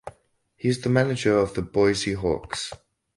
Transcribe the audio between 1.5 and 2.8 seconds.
the Boise Hawks.